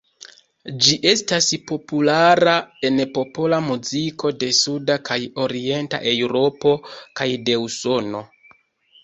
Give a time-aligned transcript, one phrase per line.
[0.83, 2.55] Ĝi estas populara
[2.89, 6.75] en popola muziko de suda kaj orienta Eŭropo
[7.21, 8.25] kaj de Usono.